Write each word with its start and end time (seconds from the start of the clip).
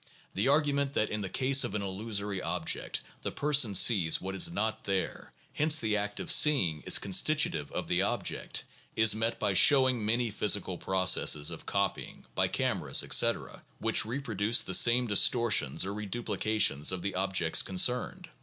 The 0.33 0.47
argument 0.47 0.95
that 0.95 1.11
in 1.11 1.21
the 1.21 1.29
case 1.29 1.63
of 1.63 1.75
an 1.75 1.83
illusory 1.83 2.41
object 2.41 3.01
the 3.21 3.31
person 3.31 3.75
sees 3.75 4.19
what 4.19 4.33
is 4.33 4.49
not 4.49 4.85
there, 4.85 5.31
hence 5.53 5.77
the 5.77 5.95
act 5.95 6.19
of 6.19 6.31
seeing 6.31 6.81
is 6.87 6.97
constitutive 6.97 7.71
of 7.71 7.87
the 7.87 8.01
object, 8.01 8.63
is 8.95 9.13
met 9.13 9.39
by 9.39 9.53
showing 9.53 10.03
many 10.03 10.31
physical 10.31 10.79
processes 10.79 11.51
of 11.51 11.67
copying, 11.67 12.25
by 12.33 12.47
cameras, 12.47 13.03
etc., 13.03 13.61
which 13.77 14.03
reproduce 14.03 14.63
the 14.63 14.73
same 14.73 15.05
distortions 15.05 15.85
or 15.85 15.93
reduplications 15.93 16.91
of 16.91 17.03
the 17.03 17.13
objects 17.13 17.61
concerned. 17.61 18.27